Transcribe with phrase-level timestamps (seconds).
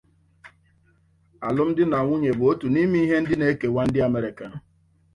[1.47, 4.45] Alụm di na nwanyị bụ otu n’ime ihe ndị na-ekewa ndị Amerịka